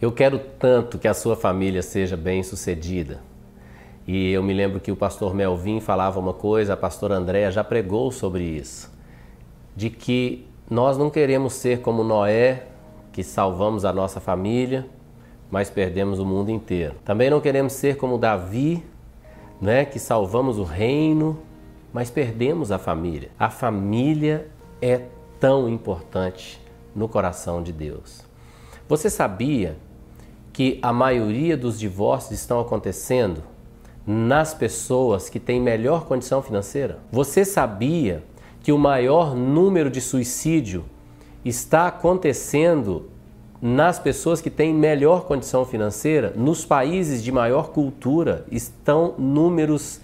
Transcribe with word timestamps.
Eu 0.00 0.12
quero 0.12 0.38
tanto 0.38 0.98
que 0.98 1.08
a 1.08 1.14
sua 1.14 1.34
família 1.34 1.80
seja 1.80 2.18
bem-sucedida. 2.18 3.20
E 4.06 4.30
eu 4.30 4.42
me 4.42 4.52
lembro 4.52 4.78
que 4.78 4.92
o 4.92 4.96
pastor 4.96 5.34
Melvin 5.34 5.80
falava 5.80 6.20
uma 6.20 6.34
coisa, 6.34 6.74
a 6.74 6.76
pastora 6.76 7.14
Andréa 7.14 7.50
já 7.50 7.64
pregou 7.64 8.12
sobre 8.12 8.44
isso, 8.44 8.92
de 9.74 9.88
que 9.88 10.46
nós 10.68 10.98
não 10.98 11.08
queremos 11.08 11.54
ser 11.54 11.80
como 11.80 12.04
Noé, 12.04 12.66
que 13.10 13.24
salvamos 13.24 13.86
a 13.86 13.92
nossa 13.92 14.20
família, 14.20 14.86
mas 15.50 15.70
perdemos 15.70 16.18
o 16.18 16.26
mundo 16.26 16.50
inteiro. 16.50 16.96
Também 17.02 17.30
não 17.30 17.40
queremos 17.40 17.72
ser 17.72 17.96
como 17.96 18.18
Davi, 18.18 18.84
né, 19.60 19.86
que 19.86 19.98
salvamos 19.98 20.58
o 20.58 20.62
reino, 20.62 21.38
mas 21.90 22.10
perdemos 22.10 22.70
a 22.70 22.78
família. 22.78 23.30
A 23.38 23.48
família 23.48 24.46
é 24.82 25.00
tão 25.40 25.70
importante 25.70 26.60
no 26.94 27.08
coração 27.08 27.62
de 27.62 27.72
Deus. 27.72 28.22
Você 28.88 29.10
sabia 29.10 29.76
que 30.56 30.78
a 30.80 30.90
maioria 30.90 31.54
dos 31.54 31.78
divórcios 31.78 32.40
estão 32.40 32.58
acontecendo 32.58 33.42
nas 34.06 34.54
pessoas 34.54 35.28
que 35.28 35.38
têm 35.38 35.60
melhor 35.60 36.06
condição 36.06 36.40
financeira? 36.40 36.98
Você 37.12 37.44
sabia 37.44 38.24
que 38.62 38.72
o 38.72 38.78
maior 38.78 39.36
número 39.36 39.90
de 39.90 40.00
suicídio 40.00 40.86
está 41.44 41.88
acontecendo 41.88 43.10
nas 43.60 43.98
pessoas 43.98 44.40
que 44.40 44.48
têm 44.48 44.72
melhor 44.72 45.26
condição 45.26 45.62
financeira? 45.66 46.32
Nos 46.34 46.64
países 46.64 47.22
de 47.22 47.30
maior 47.30 47.68
cultura 47.68 48.46
estão 48.50 49.14
números 49.18 50.00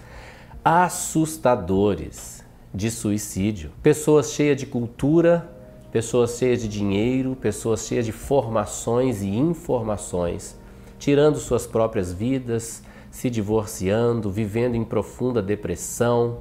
assustadores 0.63 2.45
de 2.71 2.91
suicídio. 2.91 3.71
Pessoas 3.81 4.31
cheias 4.31 4.57
de 4.57 4.67
cultura 4.67 5.51
pessoas 5.93 6.39
cheias 6.39 6.59
de 6.59 6.67
dinheiro, 6.67 7.37
pessoas 7.39 7.85
cheias 7.85 8.03
de 8.03 8.11
formações 8.11 9.21
e 9.21 9.29
informações, 9.29 10.57
tirando 10.97 11.37
suas 11.37 11.67
próprias 11.67 12.11
vidas, 12.11 12.81
se 13.11 13.29
divorciando, 13.29 14.31
vivendo 14.31 14.73
em 14.73 14.83
profunda 14.83 15.39
depressão. 15.39 16.39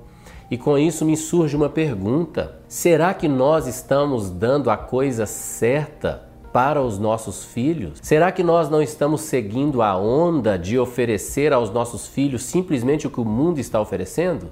E 0.50 0.56
com 0.56 0.78
isso 0.78 1.04
me 1.04 1.18
surge 1.18 1.54
uma 1.54 1.68
pergunta: 1.68 2.62
será 2.66 3.12
que 3.12 3.28
nós 3.28 3.66
estamos 3.66 4.30
dando 4.30 4.70
a 4.70 4.76
coisa 4.78 5.26
certa 5.26 6.26
para 6.50 6.80
os 6.80 6.98
nossos 6.98 7.44
filhos? 7.44 7.98
Será 8.00 8.32
que 8.32 8.42
nós 8.42 8.70
não 8.70 8.80
estamos 8.80 9.20
seguindo 9.20 9.82
a 9.82 9.94
onda 9.94 10.58
de 10.58 10.78
oferecer 10.78 11.52
aos 11.52 11.68
nossos 11.68 12.06
filhos 12.06 12.42
simplesmente 12.42 13.06
o 13.06 13.10
que 13.10 13.20
o 13.20 13.24
mundo 13.24 13.58
está 13.58 13.78
oferecendo? 13.78 14.46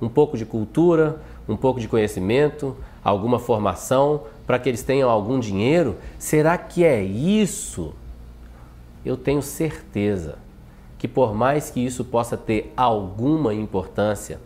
Um 0.00 0.08
pouco 0.08 0.36
de 0.36 0.46
cultura, 0.46 1.20
um 1.48 1.56
pouco 1.56 1.80
de 1.80 1.88
conhecimento, 1.88 2.76
alguma 3.02 3.38
formação, 3.38 4.22
para 4.46 4.58
que 4.58 4.68
eles 4.68 4.82
tenham 4.82 5.10
algum 5.10 5.38
dinheiro? 5.38 5.96
Será 6.18 6.56
que 6.56 6.84
é 6.84 7.02
isso? 7.02 7.94
Eu 9.04 9.16
tenho 9.16 9.42
certeza 9.42 10.38
que, 10.98 11.06
por 11.06 11.34
mais 11.34 11.70
que 11.70 11.84
isso 11.84 12.04
possa 12.04 12.36
ter 12.36 12.72
alguma 12.76 13.52
importância, 13.52 14.40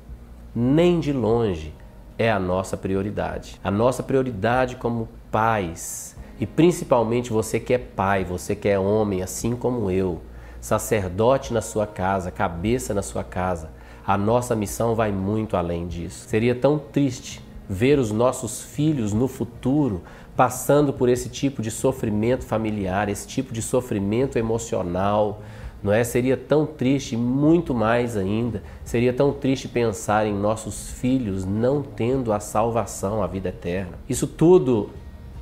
nem 0.55 0.99
de 0.99 1.13
longe 1.13 1.73
é 2.19 2.31
a 2.31 2.41
nossa 2.41 2.77
prioridade. 2.77 3.61
A 3.63 3.71
nossa 3.71 4.03
prioridade 4.03 4.75
como 4.75 5.09
pais, 5.31 6.17
e 6.41 6.47
principalmente 6.47 7.33
você 7.33 7.61
que 7.61 7.75
é 7.75 7.79
pai, 7.79 8.25
você 8.25 8.57
que 8.57 8.69
é 8.69 8.79
homem, 8.79 9.23
assim 9.23 9.55
como 9.55 9.91
eu, 9.91 10.21
sacerdote 10.61 11.53
na 11.53 11.61
sua 11.61 11.87
casa, 11.87 12.31
cabeça 12.31 12.93
na 12.93 13.03
sua 13.03 13.23
casa, 13.23 13.71
a 14.09 14.17
nossa 14.17 14.57
missão 14.57 14.95
vai 14.95 15.13
muito 15.13 15.55
além 15.55 15.87
disso. 15.87 16.27
Seria 16.27 16.55
tão 16.55 16.79
triste 16.79 17.45
ver 17.69 17.99
os 17.99 18.11
nossos 18.11 18.63
filhos 18.63 19.13
no 19.13 19.29
futuro 19.29 20.01
passando 20.35 20.95
por 20.95 21.11
esse 21.11 21.29
tipo 21.29 21.61
de 21.61 21.71
sofrimento 21.71 22.47
familiar, 22.47 23.11
esse 23.11 23.29
tipo 23.29 23.53
de 23.53 23.61
sofrimento 23.61 24.39
emocional, 24.39 25.43
não 25.83 25.93
é? 25.93 26.03
Seria 26.05 26.39
tão 26.39 26.65
triste, 26.65 27.19
muito 27.19 27.75
mais 27.75 28.17
ainda, 28.17 28.63
seria 28.83 29.13
tão 29.13 29.31
triste 29.31 29.69
pensar 29.69 30.27
em 30.27 30.33
nossos 30.33 30.89
filhos 30.89 31.45
não 31.45 31.83
tendo 31.83 32.33
a 32.33 32.41
salvação, 32.41 33.23
a 33.23 33.27
vida 33.27 33.51
eterna. 33.51 33.99
Isso 34.09 34.27
tudo 34.27 34.89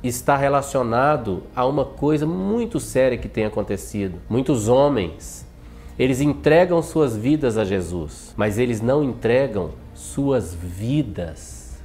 está 0.03 0.35
relacionado 0.35 1.43
a 1.55 1.65
uma 1.65 1.85
coisa 1.85 2.25
muito 2.25 2.81
séria 2.81 3.17
que 3.17 3.29
tem 3.29 3.45
acontecido. 3.45 4.19
Muitos 4.29 4.67
homens, 4.67 5.46
eles 5.97 6.21
entregam 6.21 6.81
suas 6.81 7.15
vidas 7.15 7.57
a 7.57 7.65
Jesus, 7.65 8.33
mas 8.37 8.57
eles 8.57 8.81
não 8.81 9.03
entregam 9.03 9.71
suas 9.93 10.53
vidas 10.53 11.79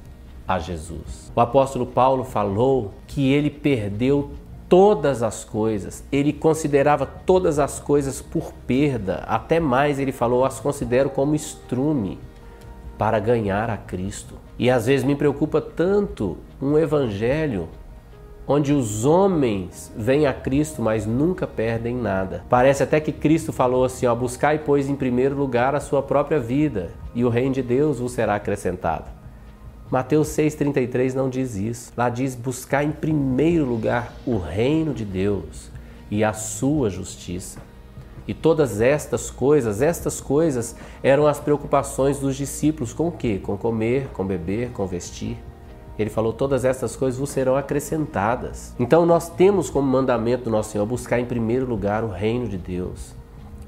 a 0.47 0.59
Jesus. 0.59 1.31
O 1.35 1.41
apóstolo 1.41 1.85
Paulo 1.85 2.23
falou 2.23 2.93
que 3.07 3.31
ele 3.31 3.49
perdeu 3.49 4.31
todas 4.69 5.21
as 5.21 5.43
coisas, 5.43 6.03
ele 6.11 6.33
considerava 6.33 7.05
todas 7.05 7.59
as 7.59 7.79
coisas 7.79 8.21
por 8.21 8.53
perda, 8.67 9.23
até 9.27 9.59
mais 9.59 9.99
ele 9.99 10.11
falou, 10.11 10.45
as 10.45 10.59
considero 10.59 11.09
como 11.09 11.35
estrume 11.35 12.19
para 12.97 13.19
ganhar 13.19 13.69
a 13.69 13.77
Cristo. 13.77 14.35
E 14.57 14.69
às 14.69 14.85
vezes 14.85 15.05
me 15.05 15.15
preocupa 15.15 15.59
tanto 15.59 16.37
um 16.61 16.77
evangelho 16.77 17.67
onde 18.47 18.73
os 18.73 19.05
homens 19.05 19.91
vêm 19.95 20.27
a 20.27 20.33
Cristo, 20.33 20.81
mas 20.81 21.05
nunca 21.05 21.47
perdem 21.47 21.95
nada. 21.95 22.43
Parece 22.49 22.83
até 22.83 22.99
que 22.99 23.11
Cristo 23.11 23.51
falou 23.51 23.85
assim: 23.85 24.05
ó, 24.05 24.15
buscai, 24.15 24.59
pois, 24.59 24.89
em 24.89 24.95
primeiro 24.95 25.35
lugar 25.35 25.75
a 25.75 25.79
sua 25.79 26.01
própria 26.01 26.39
vida, 26.39 26.91
e 27.15 27.23
o 27.23 27.29
reino 27.29 27.53
de 27.53 27.61
Deus 27.61 27.99
vos 27.99 28.11
será 28.11 28.35
acrescentado. 28.35 29.09
Mateus 29.89 30.29
6,33 30.29 31.13
não 31.13 31.29
diz 31.29 31.55
isso. 31.55 31.93
Lá 31.95 32.09
diz 32.09 32.33
buscar 32.33 32.83
em 32.83 32.91
primeiro 32.91 33.65
lugar 33.65 34.11
o 34.25 34.37
reino 34.37 34.93
de 34.93 35.05
Deus 35.05 35.69
e 36.09 36.23
a 36.23 36.33
sua 36.33 36.89
justiça. 36.89 37.59
E 38.27 38.33
todas 38.33 38.79
estas 38.81 39.29
coisas, 39.29 39.81
estas 39.81 40.21
coisas 40.21 40.75
eram 41.03 41.27
as 41.27 41.39
preocupações 41.39 42.19
dos 42.19 42.35
discípulos 42.35 42.93
com 42.93 43.09
o 43.09 43.11
quê? 43.11 43.39
Com 43.43 43.57
comer, 43.57 44.07
com 44.13 44.25
beber, 44.25 44.69
com 44.71 44.87
vestir. 44.87 45.37
Ele 45.97 46.09
falou: 46.09 46.33
todas 46.33 46.65
essas 46.65 46.95
coisas 46.95 47.19
vos 47.19 47.29
serão 47.29 47.55
acrescentadas. 47.55 48.73
Então 48.79 49.05
nós 49.05 49.29
temos 49.29 49.69
como 49.69 49.87
mandamento 49.87 50.45
do 50.45 50.49
nosso 50.49 50.71
Senhor 50.71 50.85
buscar 50.85 51.19
em 51.19 51.25
primeiro 51.25 51.65
lugar 51.65 52.03
o 52.03 52.09
reino 52.09 52.47
de 52.47 52.57
Deus. 52.57 53.13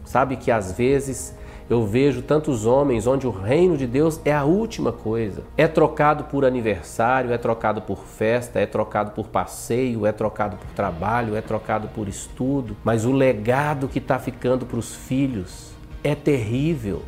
Sabe 0.04 0.36
que 0.36 0.52
às 0.52 0.72
vezes 0.72 1.36
eu 1.68 1.84
vejo 1.84 2.22
tantos 2.22 2.68
homens 2.68 3.08
onde 3.08 3.26
o 3.26 3.32
reino 3.32 3.76
de 3.76 3.88
Deus 3.88 4.22
é 4.24 4.32
a 4.32 4.44
última 4.44 4.92
coisa. 4.92 5.44
É 5.58 5.68
trocado 5.68 6.26
por 6.26 6.46
aniversário, 6.46 7.34
é 7.34 7.40
trocado 7.40 7.82
por 7.82 7.98
festa, 7.98 8.60
é 8.60 8.68
trocado 8.68 9.12
por 9.12 9.28
passeio, 9.28 10.06
é 10.06 10.12
trocado 10.12 10.58
por 10.58 10.70
trabalho, 10.76 11.36
é 11.36 11.42
trocado 11.42 11.88
por 11.88 12.08
estudo. 12.08 12.78
Mas 12.84 13.04
o 13.04 13.12
legado 13.12 13.88
que 13.88 13.98
está 13.98 14.20
ficando 14.20 14.64
para 14.64 14.78
os 14.78 14.94
filhos 14.94 15.72
é 16.04 16.14
terrível. 16.14 17.02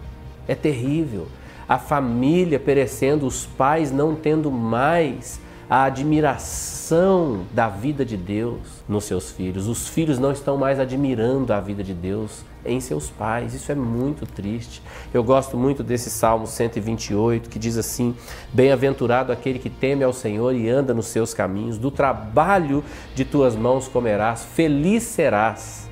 É 0.47 0.56
terrível. 0.56 1.27
A 1.67 1.78
família 1.78 2.59
perecendo, 2.59 3.25
os 3.25 3.45
pais 3.45 3.91
não 3.91 4.16
tendo 4.16 4.50
mais 4.51 5.39
a 5.69 5.83
admiração 5.83 7.41
da 7.51 7.67
vida 7.67 8.05
de 8.05 8.16
Deus 8.16 8.59
nos 8.88 9.03
seus 9.03 9.31
filhos. 9.31 9.67
Os 9.67 9.88
filhos 9.88 10.17
não 10.17 10.31
estão 10.31 10.57
mais 10.57 10.79
admirando 10.79 11.51
a 11.51 11.59
vida 11.59 11.83
de 11.83 11.94
Deus 11.94 12.45
em 12.66 12.79
seus 12.79 13.09
pais. 13.09 13.53
Isso 13.53 13.69
é 13.72 13.75
muito 13.75 14.25
triste. 14.25 14.81
Eu 15.13 15.23
gosto 15.23 15.57
muito 15.57 15.83
desse 15.83 16.09
Salmo 16.09 16.47
128 16.47 17.50
que 17.50 17.59
diz 17.59 17.77
assim: 17.77 18.16
Bem-aventurado 18.53 19.33
aquele 19.33 19.59
que 19.59 19.69
teme 19.69 20.06
ao 20.06 20.13
Senhor 20.13 20.56
e 20.56 20.69
anda 20.69 20.94
nos 20.94 21.07
seus 21.07 21.33
caminhos, 21.33 21.77
do 21.77 21.91
trabalho 21.91 22.81
de 23.13 23.25
tuas 23.25 23.56
mãos 23.56 23.89
comerás, 23.89 24.45
feliz 24.45 25.03
serás 25.03 25.89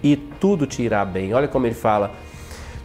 e 0.00 0.16
tudo 0.16 0.64
te 0.64 0.82
irá 0.82 1.04
bem. 1.04 1.34
Olha 1.34 1.48
como 1.48 1.66
ele 1.66 1.74
fala. 1.74 2.12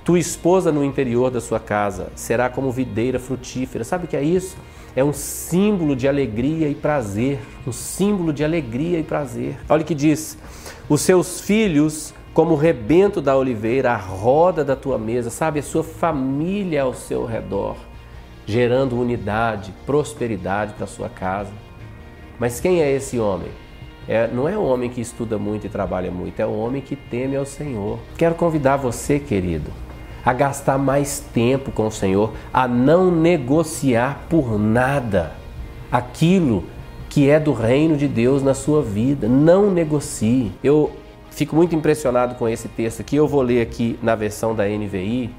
Tua 0.03 0.19
esposa 0.19 0.71
no 0.71 0.83
interior 0.83 1.31
da 1.31 1.39
sua 1.39 1.59
casa 1.59 2.11
será 2.15 2.49
como 2.49 2.71
videira 2.71 3.19
frutífera. 3.19 3.83
Sabe 3.83 4.05
o 4.05 4.07
que 4.07 4.17
é 4.17 4.23
isso? 4.23 4.57
é 4.95 5.03
um 5.03 5.13
símbolo 5.13 5.95
de 5.95 6.07
alegria 6.07 6.67
e 6.67 6.75
prazer, 6.75 7.39
um 7.65 7.71
símbolo 7.71 8.31
de 8.31 8.43
alegria 8.43 8.99
e 8.99 9.03
prazer. 9.03 9.57
Olha 9.67 9.81
o 9.81 9.85
que 9.85 9.95
diz: 9.95 10.37
os 10.87 11.01
seus 11.01 11.41
filhos 11.41 12.13
como 12.33 12.53
o 12.53 12.57
rebento 12.57 13.21
da 13.21 13.37
oliveira, 13.37 13.91
a 13.91 13.95
roda 13.95 14.65
da 14.65 14.75
tua 14.75 14.97
mesa, 14.97 15.29
sabe, 15.29 15.59
a 15.59 15.63
sua 15.63 15.83
família 15.83 16.81
ao 16.81 16.93
seu 16.93 17.25
redor, 17.25 17.75
gerando 18.45 18.99
unidade, 18.99 19.71
prosperidade 19.85 20.73
para 20.73 20.85
a 20.85 20.87
sua 20.87 21.09
casa. 21.09 21.51
Mas 22.39 22.59
quem 22.59 22.81
é 22.81 22.91
esse 22.91 23.19
homem? 23.19 23.49
É, 24.07 24.27
não 24.27 24.49
é 24.49 24.57
o 24.57 24.63
homem 24.63 24.89
que 24.89 24.99
estuda 24.99 25.37
muito 25.37 25.67
e 25.67 25.69
trabalha 25.69 26.09
muito, 26.09 26.39
é 26.39 26.45
o 26.45 26.57
homem 26.57 26.81
que 26.81 26.95
teme 26.95 27.35
ao 27.35 27.45
Senhor. 27.45 27.99
Quero 28.17 28.33
convidar 28.33 28.77
você, 28.77 29.19
querido, 29.19 29.71
a 30.25 30.33
gastar 30.33 30.77
mais 30.77 31.19
tempo 31.19 31.71
com 31.71 31.87
o 31.87 31.91
Senhor, 31.91 32.33
a 32.53 32.67
não 32.67 33.11
negociar 33.11 34.25
por 34.29 34.57
nada 34.57 35.33
aquilo 35.91 36.63
que 37.09 37.29
é 37.29 37.39
do 37.39 37.53
reino 37.53 37.95
de 37.95 38.07
Deus 38.07 38.41
na 38.41 38.53
sua 38.53 38.81
vida. 38.81 39.27
Não 39.27 39.69
negocie. 39.69 40.51
Eu 40.63 40.91
fico 41.29 41.55
muito 41.55 41.75
impressionado 41.75 42.35
com 42.35 42.47
esse 42.47 42.67
texto 42.67 43.01
aqui. 43.01 43.15
Eu 43.15 43.27
vou 43.27 43.41
ler 43.41 43.61
aqui 43.61 43.99
na 44.01 44.15
versão 44.15 44.55
da 44.55 44.65
NVI, 44.65 45.29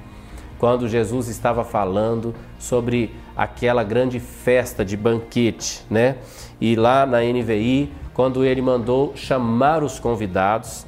quando 0.59 0.89
Jesus 0.89 1.29
estava 1.29 1.65
falando 1.65 2.35
sobre 2.59 3.13
aquela 3.37 3.83
grande 3.83 4.21
festa 4.21 4.85
de 4.85 4.97
banquete, 4.97 5.85
né? 5.91 6.17
E 6.61 6.77
lá 6.77 7.05
na 7.05 7.21
NVI, 7.21 7.93
quando 8.13 8.45
ele 8.45 8.63
mandou 8.63 9.13
chamar 9.17 9.83
os 9.83 9.99
convidados, 9.99 10.87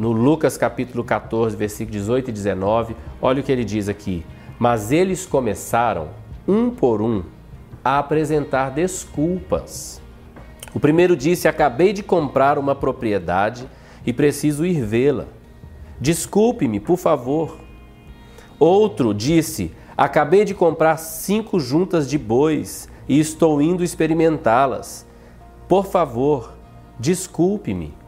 no 0.00 0.12
Lucas 0.12 0.56
capítulo 0.56 1.04
14, 1.04 1.54
versículo 1.54 1.92
18 1.92 2.30
e 2.30 2.32
19, 2.32 2.96
olha 3.20 3.42
o 3.42 3.44
que 3.44 3.52
ele 3.52 3.66
diz 3.66 3.86
aqui. 3.86 4.24
Mas 4.58 4.90
eles 4.90 5.26
começaram, 5.26 6.08
um 6.48 6.70
por 6.70 7.02
um, 7.02 7.22
a 7.84 7.98
apresentar 7.98 8.70
desculpas. 8.70 10.00
O 10.72 10.80
primeiro 10.80 11.14
disse: 11.14 11.46
Acabei 11.46 11.92
de 11.92 12.02
comprar 12.02 12.56
uma 12.56 12.74
propriedade 12.74 13.68
e 14.06 14.10
preciso 14.10 14.64
ir 14.64 14.82
vê-la. 14.82 15.26
Desculpe-me, 16.00 16.80
por 16.80 16.96
favor. 16.96 17.58
Outro 18.58 19.12
disse: 19.12 19.70
Acabei 19.98 20.46
de 20.46 20.54
comprar 20.54 20.96
cinco 20.96 21.60
juntas 21.60 22.08
de 22.08 22.16
bois 22.16 22.88
e 23.06 23.20
estou 23.20 23.60
indo 23.60 23.84
experimentá-las. 23.84 25.06
Por 25.68 25.84
favor, 25.84 26.54
desculpe-me. 26.98 27.99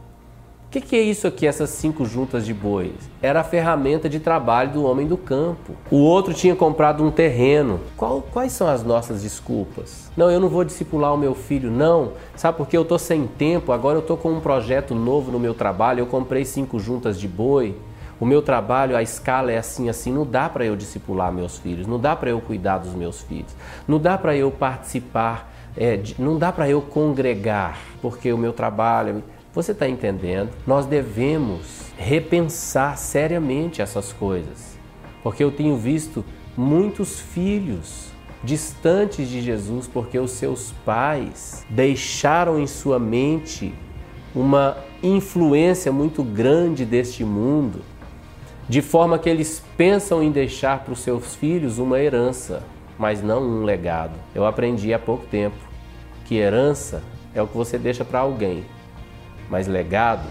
Que, 0.73 0.81
que, 0.81 0.95
é 0.95 1.01
isso 1.03 1.27
aqui, 1.27 1.45
essas 1.45 1.69
cinco 1.69 2.03
juntas 2.03 2.43
de 2.43 2.51
bois? 2.51 2.93
Era 3.21 3.41
a 3.41 3.43
ferramenta 3.43 4.09
de 4.09 4.19
trabalho 4.19 4.71
do 4.71 4.83
homem 4.83 5.05
do 5.05 5.15
campo. 5.15 5.73
O 5.91 5.97
outro 5.97 6.33
tinha 6.33 6.55
comprado 6.55 7.03
um 7.03 7.11
terreno. 7.11 7.79
Qual, 7.95 8.23
quais 8.23 8.53
são 8.53 8.67
as 8.67 8.83
nossas 8.83 9.21
desculpas? 9.21 10.09
Não, 10.17 10.31
eu 10.31 10.39
não 10.39 10.49
vou 10.49 10.63
discipular 10.63 11.13
o 11.13 11.17
meu 11.17 11.35
filho, 11.35 11.69
não. 11.69 12.13
Sabe 12.35 12.57
por 12.57 12.67
que 12.67 12.75
eu 12.75 12.81
estou 12.81 12.97
sem 12.97 13.27
tempo? 13.27 13.71
Agora 13.71 13.97
eu 13.97 14.01
estou 14.01 14.17
com 14.17 14.31
um 14.31 14.39
projeto 14.39 14.95
novo 14.95 15.31
no 15.31 15.39
meu 15.39 15.53
trabalho. 15.53 15.99
Eu 15.99 16.07
comprei 16.07 16.43
cinco 16.43 16.79
juntas 16.79 17.19
de 17.19 17.27
boi. 17.27 17.77
O 18.19 18.25
meu 18.25 18.41
trabalho, 18.41 18.97
a 18.97 19.03
escala 19.03 19.51
é 19.51 19.59
assim, 19.59 19.89
assim. 19.89 20.11
Não 20.11 20.25
dá 20.25 20.49
para 20.49 20.65
eu 20.65 20.75
discipular 20.75 21.31
meus 21.31 21.59
filhos, 21.59 21.85
não 21.85 21.99
dá 21.99 22.15
para 22.15 22.31
eu 22.31 22.41
cuidar 22.41 22.79
dos 22.79 22.95
meus 22.95 23.21
filhos, 23.21 23.55
não 23.87 23.99
dá 23.99 24.17
para 24.17 24.35
eu 24.35 24.49
participar, 24.49 25.53
é, 25.77 26.01
não 26.17 26.35
dá 26.35 26.51
para 26.51 26.67
eu 26.67 26.81
congregar, 26.81 27.77
porque 28.01 28.33
o 28.33 28.39
meu 28.39 28.53
trabalho. 28.53 29.23
Você 29.53 29.71
está 29.71 29.87
entendendo? 29.87 30.49
Nós 30.65 30.87
devemos 30.87 31.83
repensar 31.95 32.97
seriamente 32.97 33.83
essas 33.83 34.11
coisas, 34.11 34.79
porque 35.21 35.43
eu 35.43 35.51
tenho 35.51 35.77
visto 35.77 36.25
muitos 36.57 37.19
filhos 37.19 38.11
distantes 38.43 39.29
de 39.29 39.41
Jesus 39.41 39.87
porque 39.87 40.17
os 40.17 40.31
seus 40.31 40.71
pais 40.83 41.63
deixaram 41.69 42.59
em 42.59 42.65
sua 42.65 42.97
mente 42.97 43.73
uma 44.33 44.75
influência 45.03 45.91
muito 45.91 46.23
grande 46.23 46.83
deste 46.83 47.23
mundo 47.23 47.81
de 48.67 48.81
forma 48.81 49.19
que 49.19 49.29
eles 49.29 49.63
pensam 49.77 50.23
em 50.23 50.31
deixar 50.31 50.79
para 50.79 50.93
os 50.93 50.99
seus 50.99 51.35
filhos 51.35 51.77
uma 51.77 51.99
herança, 51.99 52.63
mas 52.97 53.21
não 53.21 53.43
um 53.43 53.63
legado. 53.63 54.15
Eu 54.33 54.47
aprendi 54.47 54.93
há 54.93 54.99
pouco 54.99 55.27
tempo 55.27 55.57
que 56.25 56.37
herança 56.37 57.03
é 57.35 57.41
o 57.41 57.47
que 57.47 57.55
você 57.55 57.77
deixa 57.77 58.03
para 58.03 58.19
alguém, 58.19 58.63
mas 59.49 59.67
legado 59.67 60.27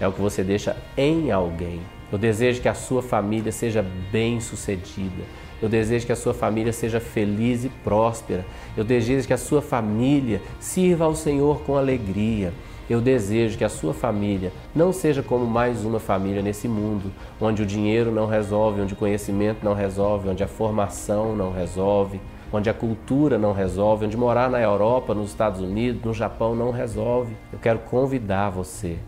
é 0.00 0.08
o 0.08 0.12
que 0.12 0.20
você 0.20 0.42
deixa 0.42 0.76
em 0.96 1.30
alguém. 1.30 1.80
Eu 2.10 2.18
desejo 2.18 2.60
que 2.60 2.68
a 2.68 2.74
sua 2.74 3.02
família 3.02 3.52
seja 3.52 3.84
bem-sucedida. 4.10 5.22
Eu 5.62 5.68
desejo 5.68 6.06
que 6.06 6.12
a 6.12 6.16
sua 6.16 6.32
família 6.32 6.72
seja 6.72 6.98
feliz 6.98 7.64
e 7.64 7.68
próspera. 7.68 8.44
Eu 8.76 8.82
desejo 8.82 9.26
que 9.26 9.32
a 9.32 9.38
sua 9.38 9.60
família 9.60 10.40
sirva 10.58 11.04
ao 11.04 11.14
Senhor 11.14 11.60
com 11.60 11.76
alegria. 11.76 12.52
Eu 12.88 13.00
desejo 13.00 13.56
que 13.56 13.62
a 13.62 13.68
sua 13.68 13.94
família 13.94 14.52
não 14.74 14.92
seja 14.92 15.22
como 15.22 15.46
mais 15.46 15.84
uma 15.84 16.00
família 16.00 16.42
nesse 16.42 16.66
mundo, 16.66 17.12
onde 17.40 17.62
o 17.62 17.66
dinheiro 17.66 18.10
não 18.10 18.26
resolve, 18.26 18.80
onde 18.80 18.94
o 18.94 18.96
conhecimento 18.96 19.62
não 19.62 19.74
resolve, 19.74 20.28
onde 20.28 20.42
a 20.42 20.48
formação 20.48 21.36
não 21.36 21.52
resolve, 21.52 22.20
onde 22.52 22.68
a 22.68 22.74
cultura 22.74 23.38
não 23.38 23.52
resolve, 23.52 24.06
onde 24.06 24.16
morar 24.16 24.50
na 24.50 24.60
Europa, 24.60 25.14
nos 25.14 25.30
Estados 25.30 25.60
Unidos, 25.60 26.02
no 26.02 26.14
Japão 26.14 26.54
não 26.54 26.70
resolve. 26.70 27.36
Eu 27.52 27.58
quero 27.58 27.78
convidar 27.80 28.50
você 28.50 28.98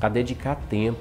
a 0.00 0.08
dedicar 0.08 0.56
tempo, 0.68 0.98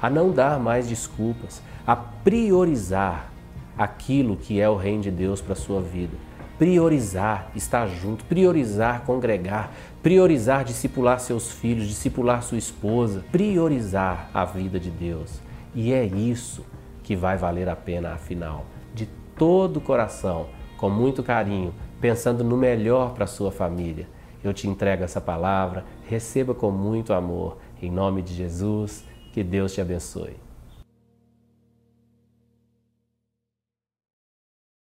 a 0.00 0.08
não 0.08 0.30
dar 0.30 0.58
mais 0.58 0.88
desculpas, 0.88 1.62
a 1.86 1.94
priorizar 1.94 3.30
aquilo 3.76 4.36
que 4.36 4.60
é 4.60 4.68
o 4.68 4.76
reino 4.76 5.02
de 5.02 5.10
Deus 5.10 5.40
para 5.40 5.52
a 5.52 5.56
sua 5.56 5.80
vida 5.80 6.16
priorizar 6.58 7.50
estar 7.54 7.86
junto, 7.88 8.24
priorizar 8.24 9.02
congregar, 9.04 9.72
priorizar 10.02 10.64
discipular 10.64 11.18
seus 11.18 11.50
filhos, 11.50 11.88
discipular 11.88 12.42
sua 12.42 12.58
esposa, 12.58 13.24
priorizar 13.32 14.30
a 14.32 14.44
vida 14.44 14.78
de 14.78 14.90
Deus. 14.90 15.40
E 15.74 15.92
é 15.92 16.04
isso 16.04 16.64
que 17.02 17.16
vai 17.16 17.36
valer 17.36 17.68
a 17.68 17.76
pena, 17.76 18.12
afinal, 18.12 18.64
de 18.94 19.06
todo 19.36 19.78
o 19.78 19.80
coração, 19.80 20.46
com 20.84 20.90
muito 20.90 21.22
carinho, 21.22 21.72
pensando 21.98 22.44
no 22.44 22.58
melhor 22.58 23.14
para 23.14 23.26
sua 23.26 23.50
família. 23.50 24.06
Eu 24.44 24.52
te 24.52 24.68
entrego 24.68 25.02
essa 25.02 25.18
palavra, 25.18 25.82
receba 26.06 26.52
com 26.52 26.70
muito 26.70 27.14
amor, 27.14 27.56
em 27.80 27.90
nome 27.90 28.20
de 28.20 28.34
Jesus, 28.34 29.02
que 29.32 29.42
Deus 29.42 29.72
te 29.72 29.80
abençoe. 29.80 30.43